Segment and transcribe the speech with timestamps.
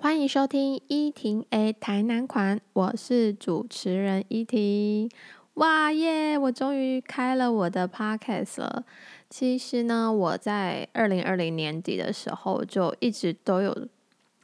[0.00, 5.10] 欢迎收听依婷 A 台南款，我是主持人依婷。
[5.54, 6.38] 哇耶！
[6.38, 8.84] 我终于开了我的 podcast 了。
[9.28, 13.88] 其实呢，我在二零二零年底的时候就一直都有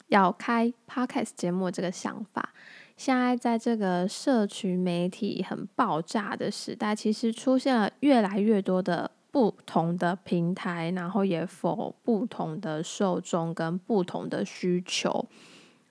[0.08, 2.52] 要开 podcast 节目这个想法。
[2.96, 15.26] 现在在这个社群媒体很爆炸的时代，其实出现了越来越多的不同的平台，然后也否不同的受众跟不同的需求。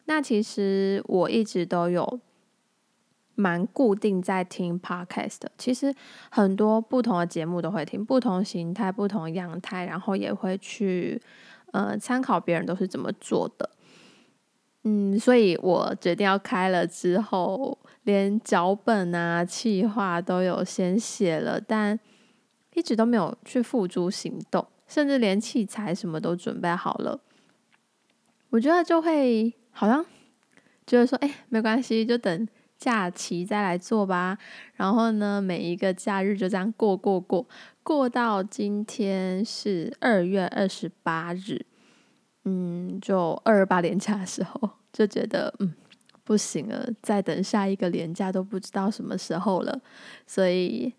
[0.05, 2.19] 那其实我一直都有。
[3.35, 5.91] 蛮固定在听 podcast 的，其实
[6.29, 11.19] 很多不同的节目都会听，不同形态、不同样态，然后也会去
[11.71, 13.71] 呃参考别人都是怎么做的。
[14.83, 21.99] 嗯，所以我决定要开了之后，连脚本啊、企划都有先写了，但
[22.75, 27.19] 一直都没有去付诸行动，甚至连器材什么都准备好了。
[28.51, 30.05] 我觉得就会好像
[30.87, 32.47] 觉得说，哎，没关系，就等。
[32.75, 34.37] 假期再来做吧，
[34.73, 37.47] 然后呢，每一个假日就这样过过过，
[37.81, 41.65] 过到今天是二月二十八日，
[42.43, 45.73] 嗯，就二二八连假的时候，就觉得嗯
[46.25, 49.79] 不行了，再等下一个连假都不知道什么时候了，
[50.27, 50.91] 所以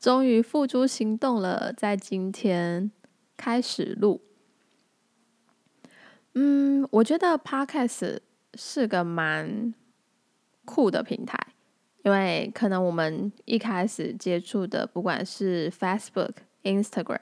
[0.00, 2.90] 终于付诸行动了，在今天
[3.36, 4.20] 开始录。
[6.34, 8.20] 嗯，我觉得 Podcast
[8.54, 9.74] 是个蛮。
[10.62, 11.36] 酷的平台，
[12.04, 17.18] 因为可能我们一开始接触的，不管是 Facebook、Instagram、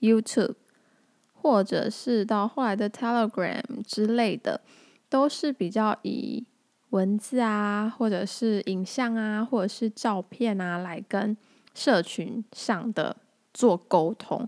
[0.00, 0.56] YouTube，
[1.32, 4.60] 或者是到后来的 Telegram 之类的，
[5.08, 6.44] 都是比较以
[6.90, 11.34] 文字啊，或者是影像啊，或者是照片啊，来跟
[11.72, 13.16] 社群上的
[13.54, 14.46] 做沟通。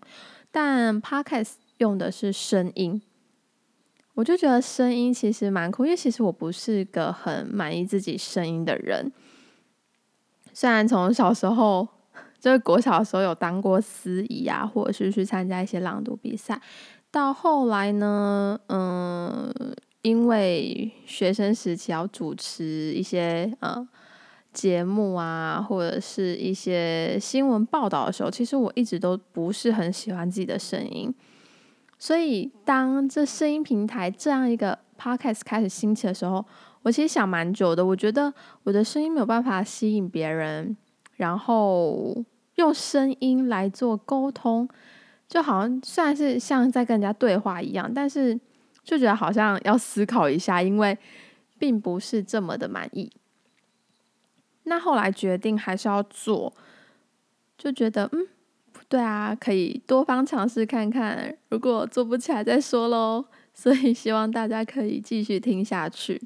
[0.50, 3.00] 但 Podcast 用的是声音。
[4.14, 9.10] 我就觉得声音其实蛮酷，因为其实我不是个很满意自己声音的人。
[10.52, 11.88] 虽然从小时候，
[12.38, 16.60] 就是国小的时候有当过司仪啊，或者是去参加一些朗读比赛，
[17.10, 19.50] 到后来呢，嗯，
[20.02, 23.88] 因为学生时期要主持一些呃
[24.52, 31.12] 节目啊，或者是一些新闻报道的时候，其实我一直都不是很喜欢自己的声音。
[32.02, 36.44] 所以，当这声音平台这样一个 podcast 开始兴起的时候，
[36.82, 37.86] 我其实想蛮久的。
[37.86, 40.76] 我觉得我的声音没有办法吸引别人，
[41.14, 42.12] 然后
[42.56, 44.68] 用声音来做沟通，
[45.28, 48.34] 就好像虽然是像在跟人家对话一样，但是
[48.82, 50.98] 就觉得好像要思考一下，因为
[51.56, 53.12] 并不是这么的满意。
[54.64, 56.52] 那后来决定还是要做，
[57.56, 58.26] 就觉得嗯。
[58.92, 63.24] 对啊，可以多方尝试看看，如果做不起来再说喽。
[63.54, 66.20] 所以希望大家可以继续听下去。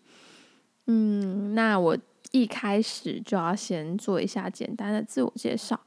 [0.87, 1.97] 嗯，那我
[2.32, 5.78] 一开始就要先做一下简单的自我介绍。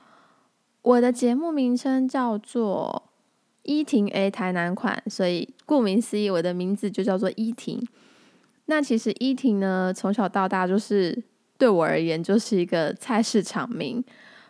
[0.82, 3.12] 我的节目名称叫做
[3.64, 7.86] 依婷 A 台南款，所以顾名思义，我的名字就叫做依婷。
[8.68, 11.22] 那其实依婷呢，从小到大就是
[11.58, 14.02] 对我而言就是一个菜市场名。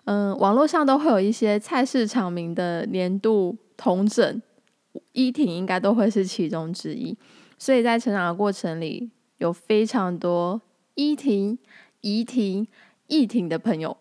[0.06, 4.42] 嗯，网络上都会有一些菜市场名的年度同整，
[5.12, 7.16] 依婷应该都会是其中之一。
[7.60, 10.60] 所以在成长的过程里，有非常多
[10.96, 11.60] 依婷、
[12.02, 12.66] 怡婷、
[13.08, 13.98] 易婷的朋友。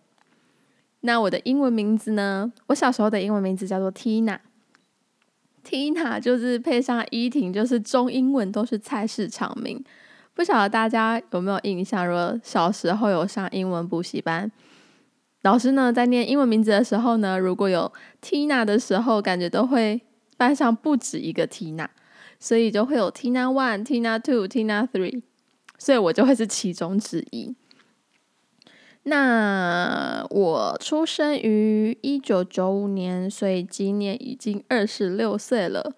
[1.00, 2.52] 那我的英文名字呢？
[2.68, 4.38] 我小时候的英文名字叫做 Tina，Tina
[6.18, 9.84] 就是配上依婷，就是中英文都是菜市场名。
[10.34, 12.06] 不晓得大家有没有印象？
[12.06, 14.50] 如果小时候有上英文补习班。
[15.48, 19.98] 老师呢，在念英文名字的时候呢，如果有 Tina 的时候，感觉都会
[20.36, 21.88] 班上不止一个 Tina，
[22.38, 25.22] 所以就会有 Tina One、Tina Two、Tina Three，
[25.78, 27.56] 所以我就会是其中之一。
[29.04, 35.94] 那我出生于一九九五年，所以今年已经二十六岁了。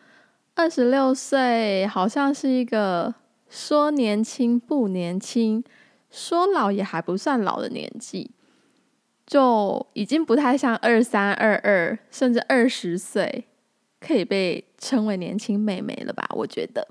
[0.54, 3.12] 二十六岁好像是一个
[3.48, 5.64] 说年轻不年轻，
[6.08, 8.30] 说老也还不算老的年纪。
[9.30, 13.44] 就已经不太像二三二二，甚至二十岁
[14.00, 16.28] 可以被称为年轻妹妹了吧？
[16.30, 16.88] 我觉得。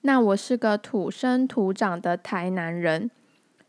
[0.00, 3.08] 那我是个土生土长的台南人，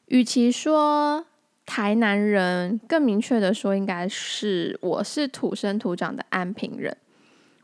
[0.07, 1.27] 与其说
[1.63, 6.97] 台南人，更明确的说，应该是我是土生土长的安平人。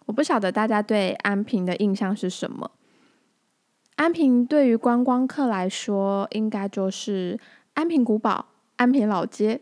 [0.05, 2.69] 我不晓得大家对安平的印象是什么？
[3.95, 7.39] 安平对于观光客来说，应该就是
[7.73, 8.49] 安平古堡。
[8.81, 9.61] 安平老街、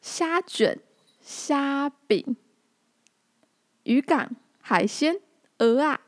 [0.00, 0.80] 虾卷、
[1.20, 2.34] 虾饼、
[3.82, 5.20] 渔港、海鲜、
[5.58, 6.00] 鹅啊，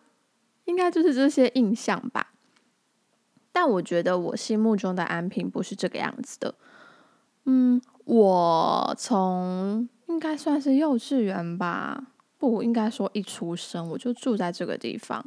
[0.65, 2.33] 应该就是这些印象吧。
[3.53, 6.55] 但我觉得我心目中的安平不是这个样子的。
[7.45, 12.07] 嗯，我从应该算是幼稚园吧，
[12.39, 15.23] 不应该说一出生我就住在这个地方。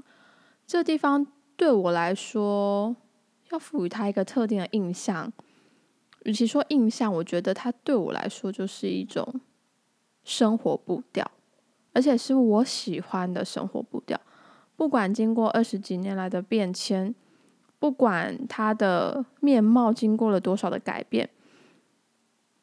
[0.66, 2.96] 这地方对我来说，
[3.52, 5.32] 要赋予它一个特定的印象。
[6.26, 9.42] 与其说印象，我觉得它对我来说就是一种
[10.24, 11.30] 生活步调，
[11.94, 14.20] 而且是我喜欢的生活步调。
[14.76, 17.16] 不管经过二十几年来的变迁。
[17.82, 21.30] 不管它的面貌经过了多少的改变，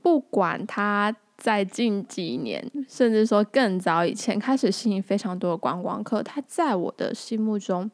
[0.03, 7.91] 不管它在近几年，甚至说更早以前开始吸引非常多的观光客，它在我的心目中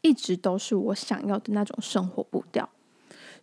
[0.00, 2.68] 一直都是我想要的那种生活步调。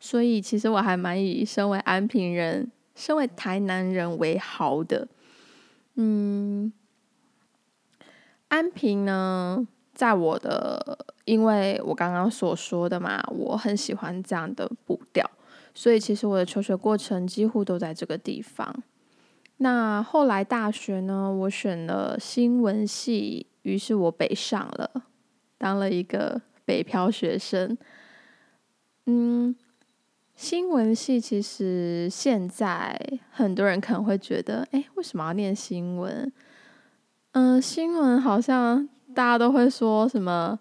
[0.05, 5.07] 所以，其实我还蛮以身为安平人、身为台南人为豪的。
[5.95, 6.73] 嗯，
[8.49, 11.05] 安平呢，在我的。
[11.23, 15.25] 因为我刚刚所说的嘛，我很喜欢这样的步调，
[15.73, 18.83] 所以其实我的求学过程几乎都在这个地方。
[19.59, 25.05] 那后来大学呢，我选了新闻系，于是我北上了，
[25.57, 27.77] 当了一个北漂学生。
[29.05, 29.55] 嗯，
[30.43, 32.99] 新闻系其实现在
[33.31, 36.29] 很多人可能会觉得，哎，为什么要念新闻？
[37.31, 38.85] 嗯，新闻好像
[39.15, 40.59] 大家都会说什么。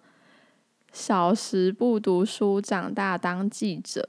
[0.92, 4.08] 小时不读书，长大当记者，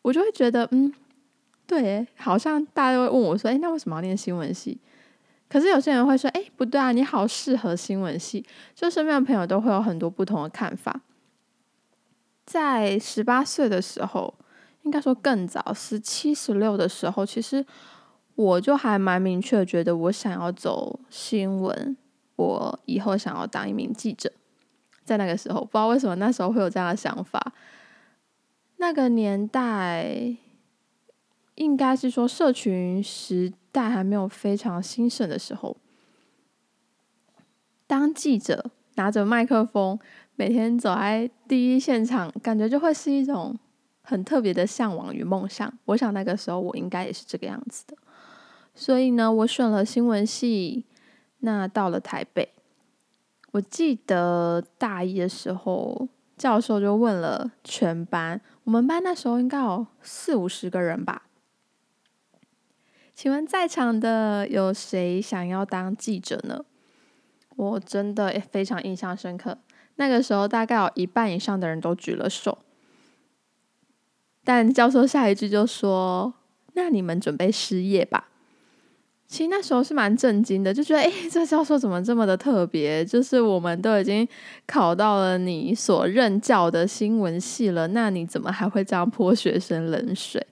[0.00, 0.90] 我就会觉得，嗯，
[1.66, 4.78] 对，好像大家都会问我说，哎，那为什么要念新闻系？
[5.46, 8.46] 可是有些人会说，哎，不对啊，你好适合新闻系。
[8.74, 10.98] 就身边的朋友都会有很多不同的看法。
[12.50, 14.34] 在十八岁的时候，
[14.82, 17.64] 应该说更早，十七、十六的时候，其实
[18.34, 21.96] 我就还蛮明确觉得，我想要走新闻，
[22.34, 24.32] 我以后想要当一名记者。
[25.04, 27.52] 在那个时候，不知道为什么那时候会有这样的想法。
[28.78, 30.34] 那个年代，
[31.54, 35.76] 应该是说社群时代还没有非常兴盛的时候，
[37.86, 40.00] 当记者拿着麦克风，
[40.40, 43.54] 每天走在第一现场，感觉就会是一种
[44.00, 45.70] 很特别的向往与梦想。
[45.84, 47.94] 我想那个时候我应该也是这个样子的。
[48.74, 50.86] 所以呢，我选了新闻系，
[51.40, 52.54] 那到了台北。
[53.50, 56.08] 我记得大一的时候，
[56.38, 61.24] 教授就问了全班，我们班那时候应该有四五十个人吧。
[63.14, 66.64] 请问在场的有谁想要当记者呢？
[67.56, 69.58] 我真的非常印象深刻，
[70.00, 72.56] 那个时候大概有一半以上的人都举了手，
[74.42, 76.32] 但教授下一句就说
[76.72, 78.28] ：“那你们准备失业吧。”
[79.28, 83.04] 其实那时候是蛮震惊的，就觉得哎，这教授怎么这么的特别？
[83.04, 84.26] 就是我们都已经
[84.66, 90.46] 考到了你所任教的新闻系了，那你怎么还会这样泼学生冷水？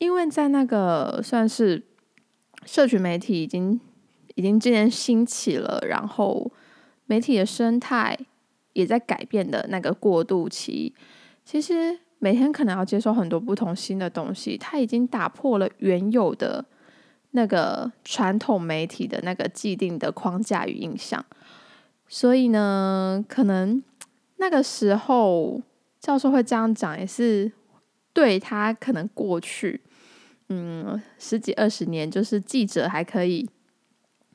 [0.00, 1.84] 因为在那个算是
[2.66, 3.80] 社群媒体已经
[4.34, 6.50] 已经渐渐兴起了，然后
[7.08, 8.16] 媒体的生态
[8.74, 10.94] 也在改变的那个过渡期，
[11.44, 16.64] 其实每天可能要接受很多不同新的东西，它已经打破了原有的。
[17.32, 21.22] 那个传统媒体的那个既定的框架与印象，
[22.08, 23.82] 所以呢，可能
[24.38, 25.60] 那个时候
[26.00, 27.52] 教授会这样讲，也是
[28.14, 29.82] 对他可能过去
[30.48, 33.46] 嗯十几二十年，就是记者还可以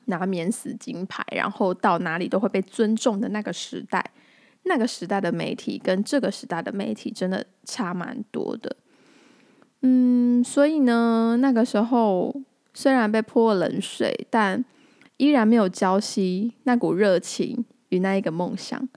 [0.06, 4.12] 拿免死金牌，然后到哪里都会被尊重的那个时代，
[4.64, 8.76] 那个时代的媒体跟这个时代的媒体真的差蛮多的。
[9.82, 12.42] 嗯，所以呢，那个时候。
[12.76, 14.64] 虽然被泼了冷水，但
[15.16, 18.88] 依然没有浇熄那股热情与那一个梦想。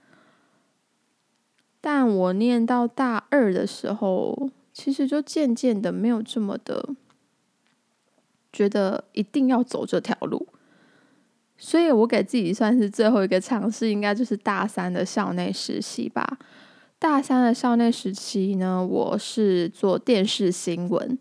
[1.79, 6.89] 但我念到大二的时候，其实就渐渐的没有这么的
[8.51, 10.47] 觉得一定要走这条路。
[11.57, 16.37] 所以我给自己算是最后一个尝试，应该就是大三的校内实习吧。
[16.99, 21.17] 大三的校内实习呢，我是做电视新闻。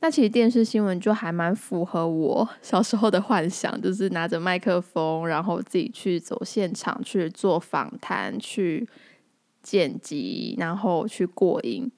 [0.00, 8.86] 那其实电视新闻就还蛮符合我小时候的幻想，就是拿着麦克风，然后自己去走现场去做访谈、去
[9.62, 11.90] 剪辑，然后去过音。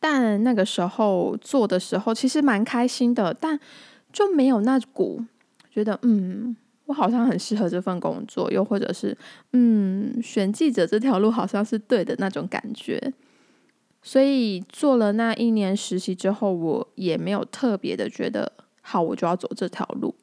[0.00, 3.60] 但那个时候做的时候，其实蛮开心的，但
[4.12, 5.24] 就没有那股
[5.76, 6.56] 觉得嗯，
[6.86, 9.14] 我好像很适合这份工作，又或者是
[9.52, 13.12] 嗯，选记者这条路好像是对的那种感觉。
[14.02, 20.14] 所以做了那一年实习之后，我也没有特别的觉得好，我就要走这条路。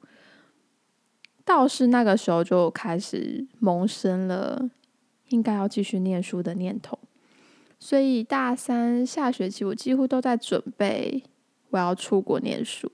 [1.45, 4.67] 倒是那个时候就开始萌生了
[5.27, 6.97] 应该要继续念书的念头。
[7.77, 11.21] 所以大三下学期，我几乎都在准备
[11.69, 12.91] 我要出国念书。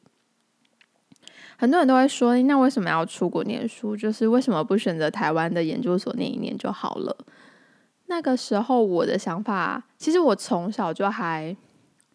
[1.60, 3.94] 很多人都会说，那为什么要出国念书？
[3.94, 7.14] 就是为什么不选择台湾的研究所念一念就好了？
[8.06, 11.54] 那个时候我的想法，其实我从小就还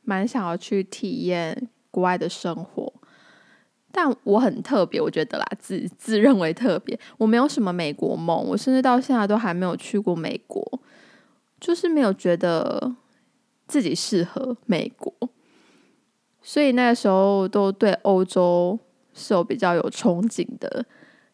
[0.01, 2.91] 蛮想要去体验国外的生活。
[3.93, 6.99] 但我很特别，我觉得啦，自自认为特别。
[7.19, 10.81] 我没有什么美国梦，我甚至到现在都还没有去过美国，
[11.61, 12.97] 就是没有觉得
[13.69, 15.13] 自己适合美国，
[16.41, 18.79] 所以那个时候都对欧洲
[19.15, 20.85] 是有比较有憧憬的。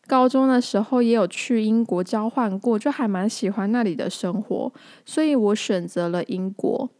[0.06, 4.72] 高中的时候也有去英国交换过，就还蛮喜欢那里的生活，
[5.04, 6.90] 所以我选择了英国。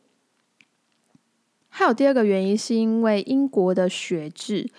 [1.69, 4.71] 还有第二个原因，是因为英国的学制。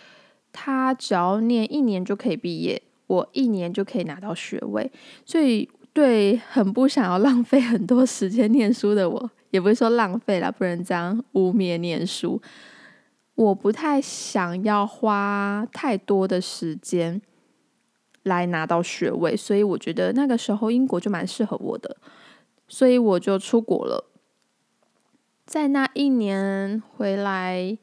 [0.53, 4.91] 他只要念一年就可以毕业，我一年就可以拿到学位，
[5.25, 12.41] 所以对很不想要浪费很多时间念书的我，也不是说浪费了，不能这样污蔑念书。
[13.35, 17.21] 我不太想要花太多的时间
[18.23, 21.97] 来拿到学位，所以我觉得那个时候英国就蛮适合我的，
[22.67, 24.05] 所以我就出国了，
[25.45, 27.77] 在那一年回来。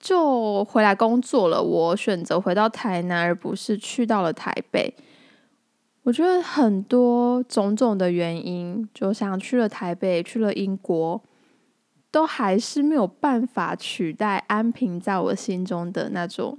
[0.00, 1.60] 就回来工作了。
[1.60, 4.94] 我选择回到台南，而不是去到了台北。
[6.04, 11.20] 我觉得很多种种的原因，就像去了台北，去了英国，
[12.10, 16.58] 都还是没有办法取代安平在我心中的那种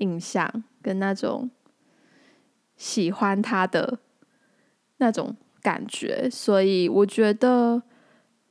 [0.00, 1.50] 印象，跟那种
[2.76, 3.98] 喜欢他的
[4.96, 6.28] 那种感觉。
[6.30, 7.82] 所以我觉得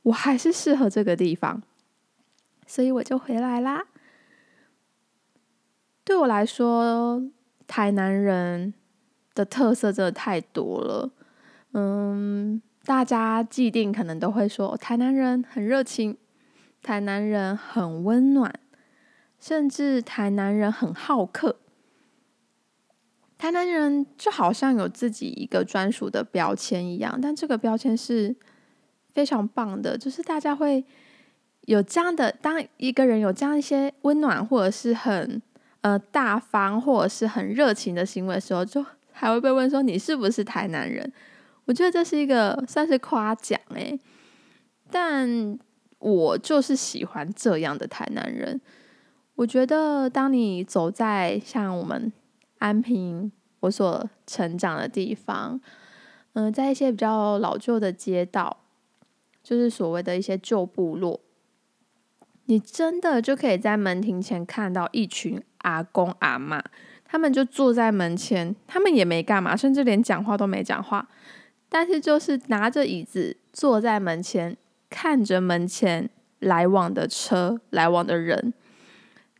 [0.02, 1.62] 我还是适合这个地方，
[2.66, 3.84] 所以我就回来啦。
[6.04, 7.22] 对我来说，
[7.66, 8.74] 台南人
[9.34, 11.10] 的特色真的太多了。
[11.72, 16.16] 嗯，大家既定可能都会说，台南人很热情，
[16.82, 18.52] 台南人很温暖，
[19.40, 21.56] 甚至台南人很好客。
[23.38, 28.36] 台南人就好像有自己一个专属的标签一样，但这个标签是
[29.12, 30.84] 非常棒的，就是大家会
[31.62, 35.42] 有这样的，当一个人有这样一些温暖，或者是很。
[35.84, 41.12] 呃，大方或者是很热情的行为时候，就还会被问说你是不是台南人？
[41.66, 43.98] 我觉得这是一个算是夸奖诶，
[44.90, 45.58] 但
[45.98, 48.60] 我就是喜欢这样的台南人。
[49.36, 52.12] 我觉得当你走在像我们
[52.58, 55.60] 安平我所成长的地方，
[56.34, 58.58] 嗯，在一些比较老旧的街道，
[59.42, 61.20] 就是所谓的一些旧部落，
[62.44, 65.42] 你真的就可以在门庭前看到一群。
[65.64, 66.62] 阿公阿妈，
[67.06, 71.08] 他们就坐在门前，他们也没干嘛，甚至连讲话都没讲话，
[71.74, 74.56] 但是就是拿着椅子坐在门前，
[74.88, 78.54] 看着门前来往的车、来往的人，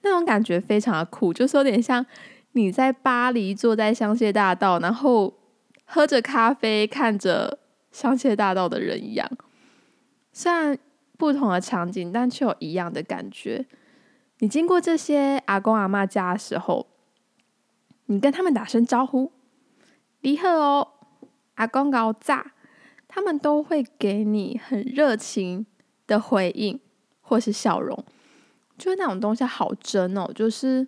[0.02, 2.04] 那种感觉非常的酷，就是有点像
[2.50, 5.32] 你在巴黎坐在香榭大道，然后
[5.84, 7.60] 喝着咖啡，看着
[7.92, 9.30] 香榭大道的人一样。
[10.32, 10.76] 虽然
[11.16, 13.64] 不同的场景，但却有一样的感觉。
[14.40, 16.88] 你经过这些阿公阿妈家的时候，
[18.06, 19.30] 你跟他们打声招呼，
[20.22, 20.93] 你好哦，
[21.54, 22.52] 阿公高炸，
[23.08, 25.66] 他们都会给你很热情
[26.06, 26.78] 的回应
[27.20, 28.04] 或是笑容，
[28.76, 30.86] 就是那种东西好真哦，就是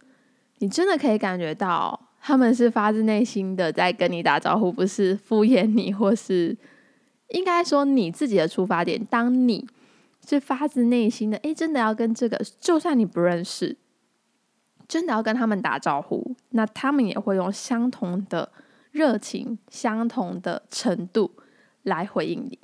[0.58, 6.56] 你真的可以感觉到他们是发自内心的在跟你打招呼，不是敷衍你，或是
[7.28, 9.66] 应该说你自己的出发点，当你。
[10.28, 13.76] 是发自内心的，诶，真的要跟这个，就算你不认识，
[14.88, 18.50] 真的要跟他们打招呼，那他们也会用相同的
[18.96, 21.32] 热情、相同的程度
[21.82, 22.58] 来回应你。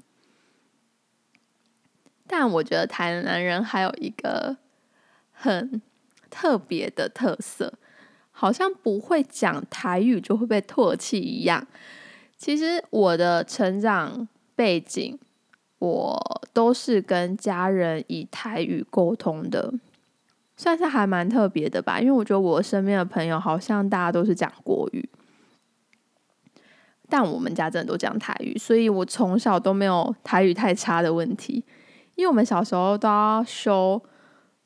[2.26, 4.56] 但我觉得台南人还有一个
[5.30, 5.82] 很
[6.30, 7.74] 特别的特色，
[8.30, 11.66] 好像不会讲台语就会被唾弃一样。
[12.36, 15.18] 其实我的成长背景。
[15.78, 19.74] 我都是跟家人以台语沟通的，
[20.56, 21.98] 算是还蛮特别的吧。
[21.98, 25.08] 因为我觉得我身边的朋友好像大家都是讲国语，
[27.12, 31.62] 但我们家真的都讲台语，所以我从小都没有台语太差的问题。
[32.14, 34.00] 因为我们小时候都要修，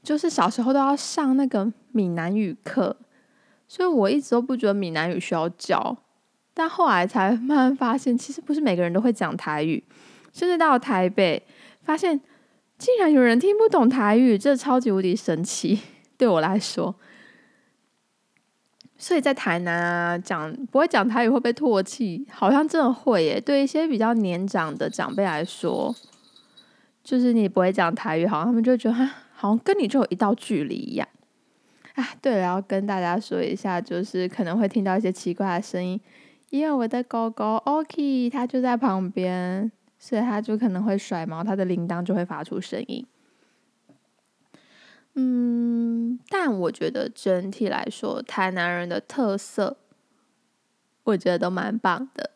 [0.00, 2.96] 就是小时候都要上那个闽南语课，
[3.66, 5.96] 所以我一直都不觉得闽南语需要教。
[6.54, 9.82] 但后来才慢慢发现，其实不是每个人都会讲台语。
[10.32, 11.42] 甚至到台北，
[11.82, 12.20] 发现
[12.78, 15.80] 竟然有人听不懂台语，这超级无敌神奇。
[16.16, 16.94] 对我来说，
[18.98, 23.40] 所以在台南啊，讲不会讲台语会被唾弃，好像真的会耶。
[23.40, 25.94] 对一些比较年长的长辈来说，
[27.04, 28.94] 就是你不会讲台语，好像他们就觉得
[29.34, 31.06] 好像跟你就有一道距离一样。
[31.94, 36.00] 啊，对了，要跟大家说一下，就是可能会听到一些奇怪的声音，
[36.50, 43.06] 因为我的狗狗 OK 它就在旁边，所以它就可能会甩毛，它的铃铛就会发出声音。
[45.18, 49.78] 嗯，但我觉得整体来说，台南人的特色，
[51.04, 52.32] 我觉得都蛮棒的。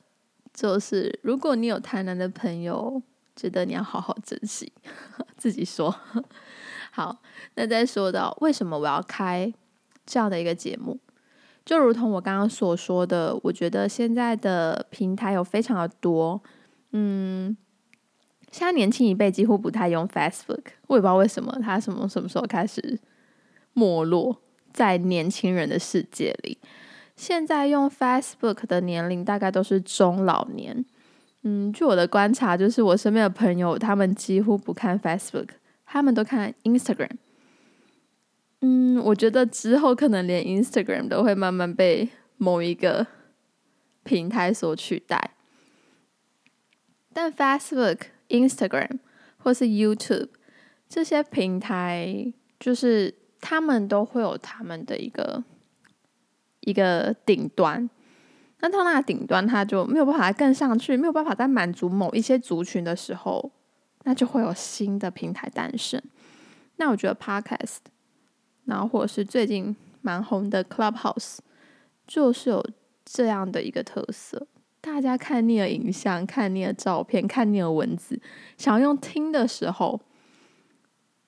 [0.55, 3.03] 就是如果你有台南的朋友，
[3.37, 4.73] 觉得你要好好珍惜。
[5.37, 5.95] 自己说
[6.91, 7.21] 好。
[7.55, 9.53] 那再说到为什么我要开
[10.07, 10.99] 这样的一个节目，
[11.65, 16.43] 就如同我刚刚所说的，我觉得现在的平台有非常的多，
[16.93, 17.55] 嗯。
[18.51, 22.99] 现在年轻一辈几乎不太用 Facebook，我也不知道为什么，他什么什么时候开始
[23.73, 24.37] 没落
[24.73, 26.59] 在年轻人的世界里。
[27.15, 30.85] 现在用 Facebook 的年龄大概都是中老年。
[31.43, 35.51] 嗯，据我的观察，就是我身边的朋友，他们几乎不看 Facebook，
[35.87, 37.13] 他们都看 Instagram。
[38.63, 43.07] 嗯，我觉得之后可能连 Instagram 都会慢慢被某一个
[44.03, 45.31] 平台所取代，
[47.13, 47.99] 但 Facebook。
[48.31, 48.99] Instagram
[49.39, 50.29] 或是 YouTube
[50.89, 55.45] 这些平台，就是他们都会有他们的一个
[56.61, 57.89] 一个顶端。
[58.63, 63.51] 那到那顶端，它就没有办法更上去，没有办法再满足某一些族群的时候，
[64.05, 66.03] 那就会有新的平台诞生。
[66.77, 67.79] 那我觉得 Podcast，
[68.67, 71.39] 然后或者是最近蛮红的 Clubhouse，
[72.07, 72.63] 就是有
[73.05, 74.47] 这样的一个特色。
[74.83, 78.19] 大家看你的影像，看你的照片，看你的文字，
[78.57, 80.01] 想要用听的时候，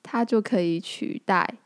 [0.02, 1.59] 它就可以取代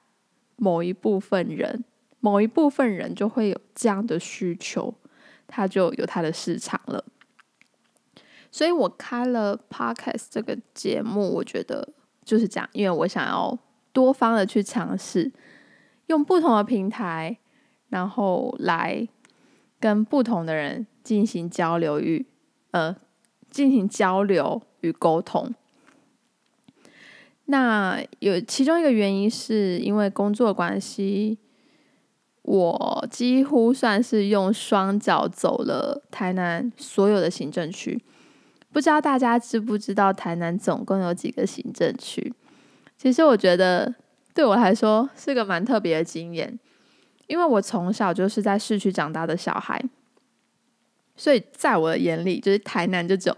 [0.57, 1.85] 某一部分人，
[2.19, 4.95] 某一部分人就会有这样的需求，
[5.47, 7.05] 它就有它的市场了。
[8.50, 11.93] 所以我开了 Podcast 这个节目，我觉得
[12.25, 13.56] 就是这样，因为我想要
[13.93, 15.30] 多方的去尝试，
[16.06, 17.39] 用不同的平台，
[17.91, 19.06] 然后来
[19.78, 20.84] 跟不同的人。
[21.06, 22.26] 进行交流与
[22.73, 22.97] 呃，
[23.49, 25.54] 进行交流与沟通。
[27.45, 31.38] 那有其中一个原因，是因为工作关系，
[32.42, 38.02] 我几乎算是用双脚走了台南所有的行政区。
[38.73, 42.34] 不知道大家知不知道台南总共有几个行政区？
[42.99, 43.95] 其实我觉得
[44.34, 46.58] 对我来说是个蛮特别的经验，
[47.28, 49.80] 因为我从小就是在市区长大的小孩。
[51.17, 53.37] 所以在我的眼里，就是台南就只有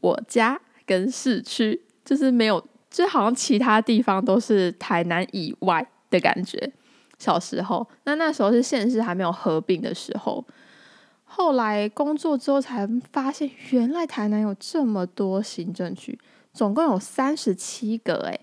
[0.00, 6.70] 我家跟市区，就是没有，就好像其他地方都是台南以外的感觉。
[7.18, 10.44] 小时候，那那时候是县市还没有合并的时候。
[11.24, 16.18] 后来工作之后才发现，原来台南有这么多行政区，
[16.52, 18.14] 总共有三十七个。
[18.26, 18.40] 诶，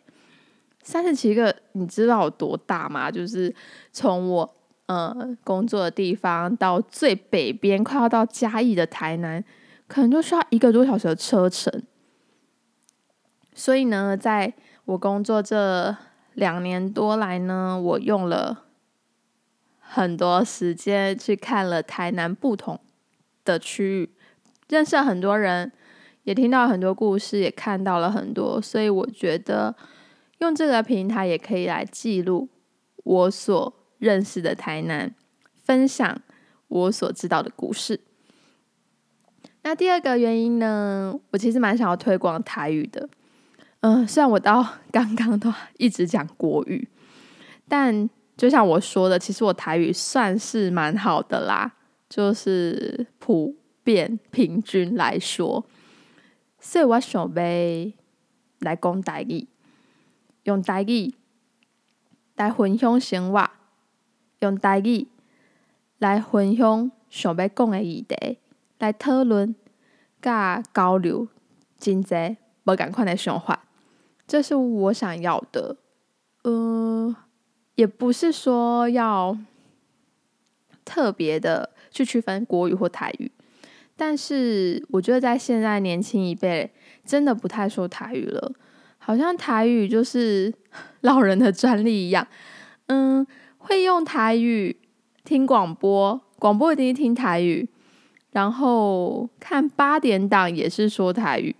[0.84, 3.12] 三十七个，你知道有多大吗？
[3.12, 3.54] 就是
[3.91, 4.56] 从我。
[4.88, 9.43] 呃，工作的地方到最北边，快要到嘉义的台南，
[9.88, 11.82] 可能就需要一个多小时的车程。
[13.56, 14.54] 所以呢，在
[14.86, 15.98] 我工作这
[16.36, 18.65] 两年多来呢，我用了
[19.80, 22.80] 很多时间去看了台南不同
[23.43, 24.12] 的区域，
[24.69, 25.71] 认识了很多人，
[26.26, 28.62] 也听到很多故事，也看到了很多。
[28.62, 29.76] 所以我觉得
[30.41, 32.50] 用这个平台也可以来记录
[33.04, 33.74] 我所。
[33.97, 35.13] 认识的台南，
[35.55, 36.21] 分享
[36.67, 38.01] 我所知道的故事。
[39.63, 41.19] 那第二个原因呢？
[41.31, 43.10] 我其实蛮想要推广台语的。
[43.79, 46.88] 嗯，虽然我到刚刚都一直讲国语，
[47.67, 51.73] 但就像我说的，其实我台语算是蛮好的啦，
[52.08, 55.65] 就是普遍平均来说。
[56.60, 57.31] 所以我想要
[58.60, 59.47] 来讲台语，
[60.43, 61.13] 用台语
[62.36, 63.49] 来分享生活。
[64.45, 65.08] 用台语
[65.97, 68.38] 来分享想要讲的议题，
[68.77, 69.55] 来讨论、
[70.21, 71.27] 甲交流，
[71.79, 73.65] 真济无共款的想法，
[74.27, 75.77] 这是我想要的。
[76.43, 77.15] 呃，
[77.73, 79.36] 也不是说要
[80.84, 83.31] 特别的去区分国语或台语，
[83.95, 86.71] 但是我觉得在现在年轻一辈
[87.03, 88.51] 真的不太说台语了，
[88.99, 90.53] 好像台语就是
[91.01, 92.27] 老人的专利一样。
[92.88, 93.25] 嗯。
[93.65, 94.78] 会用台语
[95.23, 97.67] 听广播，广播一定听台语，
[98.30, 101.56] 然后看八点档也是说台语。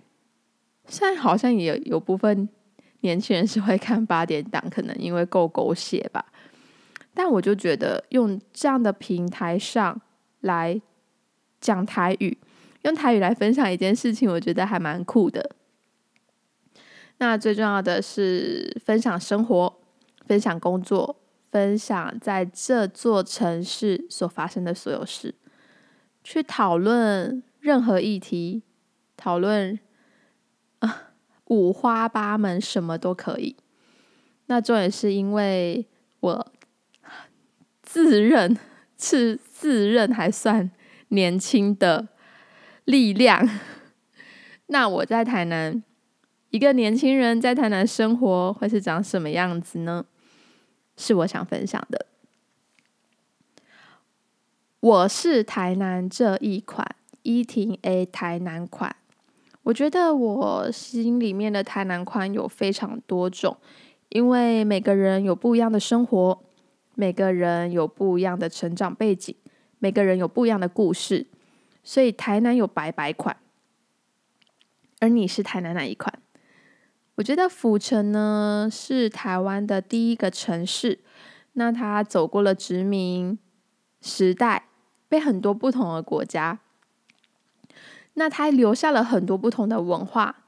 [0.86, 2.48] 虽然好像也有部分
[3.00, 6.24] 年轻人是会看八点档，可能因为够狗血吧。
[7.12, 10.00] 但我就觉得用这样的平台上
[10.42, 10.80] 来
[11.60, 12.38] 讲台语，
[12.82, 15.50] 用台语来分享一件事情，我觉得还蛮酷的。
[17.18, 19.74] 那最重要的是分享生活，
[20.28, 21.16] 分享工作，
[21.56, 25.34] 分享在这座城市所发生的所有事，
[26.22, 28.62] 去讨论任何议题，
[29.16, 29.78] 讨论
[30.80, 31.14] 啊
[31.46, 33.56] 五花八门，什么都可以。
[34.48, 35.86] 那重点是因为
[36.20, 36.52] 我
[37.82, 38.54] 自认
[38.98, 40.70] 是自认还算
[41.08, 42.08] 年轻的
[42.84, 43.48] 力量，
[44.68, 45.82] 那我在台南。
[46.50, 50.04] 一个年轻人在台南生活会是长什么样子呢？
[50.96, 52.06] 是我想分享的。
[54.80, 58.94] 我是台南这一款一婷 A 台南款，
[59.64, 63.56] 我觉得我心里面的台南款有非常多种，
[64.10, 66.40] 因为每个人有不一样的生活，
[66.94, 69.34] 每个人有不一样的成长背景，
[69.80, 71.26] 每个人有不一样的故事，
[71.82, 73.36] 所以台南有百百款，
[75.00, 76.22] 而你是台南哪一款？
[77.16, 81.00] 我觉得府城呢是台湾的第一个城市，
[81.54, 83.38] 那它走过了殖民
[84.02, 84.68] 时代，
[85.08, 86.60] 被很多不同的国家，
[88.14, 90.44] 那它留下了很多不同的文化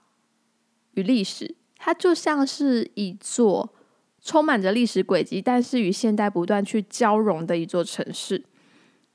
[0.93, 3.73] 与历史，它就像是一座
[4.21, 8.45] 充满着历史轨迹，但是与现代不断去交融的一座城市。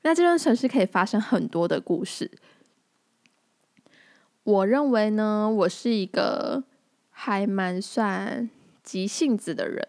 [0.02, 2.32] 那这座城市可以发生很多的故事。
[4.42, 6.64] 我认为呢，我是一个。
[7.16, 8.50] 还蛮算
[8.82, 9.88] 急性子的人，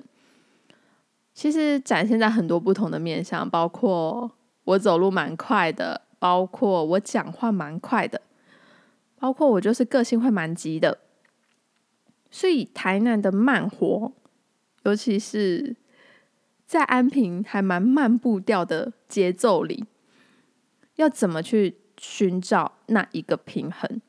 [1.33, 4.31] 其实展现在很多不同的面相，包括
[4.63, 8.21] 我走路蛮快的，包括我讲话蛮快的，
[9.17, 10.99] 包括我就是个性会蛮急的。
[12.31, 14.13] 所以台南的慢活，
[14.83, 15.75] 尤其是
[16.65, 19.85] 在安平还蛮慢步调的节奏里，
[20.95, 23.99] 要怎么去寻找那一个平衡？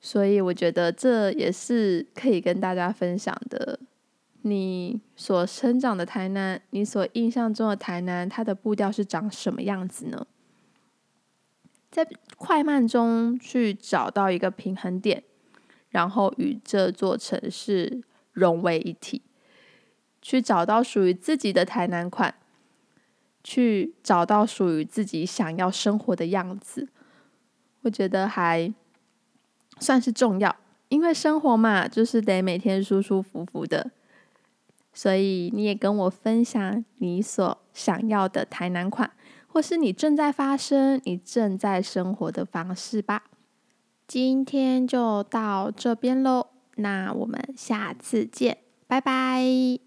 [0.00, 3.80] 所以我觉得这也是可以跟大家分享的。
[4.42, 10.26] 你所生长的台南，你所印象中的台南，它的步调是长什么样子呢？
[11.90, 12.06] 在
[12.36, 15.24] 快慢中去找到一个平衡点，
[15.88, 19.22] 然后与这座城市融为一体，
[20.22, 22.32] 去找到属于自己的台南款，
[23.42, 26.88] 去找到属于自己想要生活的样子。
[27.80, 28.72] 我觉得还。
[29.78, 30.54] 算是重要，
[30.88, 33.90] 因为生活嘛，就是得每天舒舒服服的。
[34.92, 39.10] 所以你也跟我分享你所想要的台南款，
[39.46, 43.24] 或是你正在发生、你正在生活的方式吧。
[44.06, 49.85] 今天就到这边喽，那我们下次见，拜拜。